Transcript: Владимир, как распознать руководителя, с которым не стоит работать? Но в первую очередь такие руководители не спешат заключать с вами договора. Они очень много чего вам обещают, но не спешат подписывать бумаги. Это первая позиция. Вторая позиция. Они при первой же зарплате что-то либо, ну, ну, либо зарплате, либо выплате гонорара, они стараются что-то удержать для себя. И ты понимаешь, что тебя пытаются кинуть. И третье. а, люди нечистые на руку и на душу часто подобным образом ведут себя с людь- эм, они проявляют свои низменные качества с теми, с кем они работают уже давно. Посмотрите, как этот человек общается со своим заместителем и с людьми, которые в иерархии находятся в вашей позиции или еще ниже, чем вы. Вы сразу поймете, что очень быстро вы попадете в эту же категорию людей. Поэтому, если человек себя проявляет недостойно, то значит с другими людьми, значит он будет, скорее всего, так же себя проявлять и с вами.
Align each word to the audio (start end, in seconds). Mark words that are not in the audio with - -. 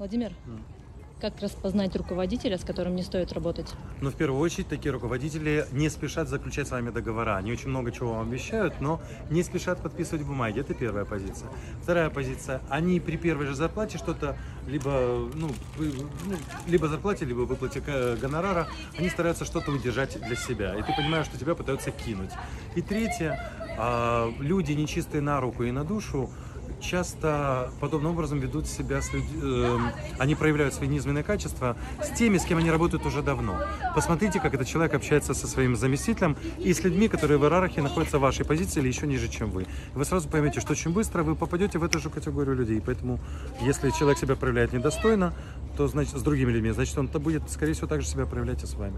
Владимир, 0.00 0.32
как 1.20 1.38
распознать 1.42 1.94
руководителя, 1.94 2.56
с 2.56 2.64
которым 2.64 2.96
не 2.96 3.02
стоит 3.02 3.34
работать? 3.34 3.66
Но 4.00 4.08
в 4.08 4.14
первую 4.14 4.40
очередь 4.40 4.66
такие 4.66 4.92
руководители 4.92 5.66
не 5.72 5.90
спешат 5.90 6.26
заключать 6.26 6.68
с 6.68 6.70
вами 6.70 6.88
договора. 6.88 7.36
Они 7.36 7.52
очень 7.52 7.68
много 7.68 7.92
чего 7.92 8.14
вам 8.14 8.30
обещают, 8.30 8.80
но 8.80 9.02
не 9.28 9.42
спешат 9.42 9.82
подписывать 9.82 10.24
бумаги. 10.24 10.60
Это 10.60 10.72
первая 10.72 11.04
позиция. 11.04 11.50
Вторая 11.82 12.08
позиция. 12.08 12.62
Они 12.70 12.98
при 12.98 13.18
первой 13.18 13.44
же 13.44 13.54
зарплате 13.54 13.98
что-то 13.98 14.38
либо, 14.66 15.28
ну, 15.34 15.50
ну, 15.76 16.36
либо 16.66 16.88
зарплате, 16.88 17.26
либо 17.26 17.40
выплате 17.40 17.80
гонорара, 18.18 18.68
они 18.96 19.10
стараются 19.10 19.44
что-то 19.44 19.70
удержать 19.70 20.18
для 20.18 20.34
себя. 20.34 20.78
И 20.78 20.82
ты 20.82 20.94
понимаешь, 20.96 21.26
что 21.26 21.36
тебя 21.38 21.54
пытаются 21.54 21.90
кинуть. 21.90 22.30
И 22.74 22.80
третье. 22.80 23.38
а, 23.78 24.32
люди 24.40 24.72
нечистые 24.72 25.20
на 25.20 25.40
руку 25.40 25.64
и 25.64 25.70
на 25.70 25.84
душу 25.84 26.30
часто 26.80 27.70
подобным 27.80 28.12
образом 28.12 28.38
ведут 28.40 28.66
себя 28.66 29.00
с 29.00 29.12
людь- 29.12 29.24
эм, 29.42 29.90
они 30.18 30.34
проявляют 30.34 30.74
свои 30.74 30.88
низменные 30.88 31.24
качества 31.24 31.76
с 32.02 32.10
теми, 32.16 32.38
с 32.38 32.44
кем 32.44 32.58
они 32.58 32.70
работают 32.70 33.06
уже 33.06 33.22
давно. 33.22 33.60
Посмотрите, 33.94 34.40
как 34.40 34.54
этот 34.54 34.66
человек 34.66 34.94
общается 34.94 35.34
со 35.34 35.46
своим 35.46 35.76
заместителем 35.76 36.36
и 36.58 36.72
с 36.72 36.82
людьми, 36.82 37.08
которые 37.08 37.38
в 37.38 37.44
иерархии 37.44 37.80
находятся 37.80 38.18
в 38.18 38.22
вашей 38.22 38.44
позиции 38.44 38.80
или 38.80 38.88
еще 38.88 39.06
ниже, 39.06 39.28
чем 39.28 39.50
вы. 39.50 39.66
Вы 39.94 40.04
сразу 40.04 40.28
поймете, 40.28 40.60
что 40.60 40.72
очень 40.72 40.92
быстро 40.92 41.22
вы 41.22 41.34
попадете 41.36 41.78
в 41.78 41.84
эту 41.84 41.98
же 41.98 42.10
категорию 42.10 42.56
людей. 42.56 42.82
Поэтому, 42.84 43.20
если 43.60 43.90
человек 43.90 44.18
себя 44.18 44.36
проявляет 44.36 44.72
недостойно, 44.72 45.32
то 45.76 45.86
значит 45.88 46.16
с 46.16 46.22
другими 46.22 46.50
людьми, 46.50 46.70
значит 46.70 46.96
он 46.98 47.06
будет, 47.06 47.50
скорее 47.50 47.74
всего, 47.74 47.86
так 47.86 48.00
же 48.00 48.06
себя 48.06 48.26
проявлять 48.26 48.62
и 48.62 48.66
с 48.66 48.74
вами. 48.74 48.96